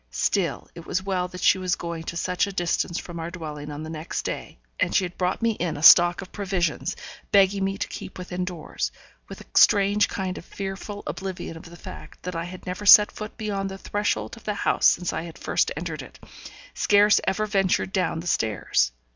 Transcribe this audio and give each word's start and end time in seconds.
Still 0.09 0.67
it 0.73 0.87
was 0.87 1.03
well 1.03 1.27
that 1.27 1.43
she 1.43 1.59
was 1.59 1.75
going 1.75 2.01
to 2.05 2.17
such 2.17 2.47
a 2.47 2.51
distance 2.51 2.97
from 2.97 3.19
our 3.19 3.29
dwelling 3.29 3.69
on 3.69 3.83
the 3.83 3.89
next 3.91 4.23
day; 4.23 4.57
and 4.79 4.95
she 4.95 5.05
had 5.05 5.15
brought 5.15 5.43
me 5.43 5.51
in 5.51 5.77
a 5.77 5.83
stock 5.83 6.23
of 6.23 6.31
provisions, 6.31 6.95
begging 7.31 7.63
me 7.63 7.77
to 7.77 7.87
keep 7.87 8.17
within 8.17 8.43
doors, 8.43 8.91
with 9.27 9.41
a 9.41 9.45
strange 9.53 10.07
kind 10.07 10.39
of 10.39 10.45
fearful 10.45 11.03
oblivion 11.05 11.55
of 11.55 11.69
the 11.69 11.77
fact 11.77 12.23
that 12.23 12.35
I 12.35 12.45
had 12.45 12.65
never 12.65 12.83
set 12.87 13.11
foot 13.11 13.37
beyond 13.37 13.69
the 13.69 13.77
threshold 13.77 14.35
of 14.37 14.43
the 14.43 14.55
house 14.55 14.87
since 14.87 15.13
I 15.13 15.21
had 15.21 15.37
first 15.37 15.71
entered 15.77 16.01
it 16.01 16.17
scarce 16.73 17.21
ever 17.25 17.45
ventured 17.45 17.93
down 17.93 18.21
the 18.21 18.25
stairs. 18.27 18.93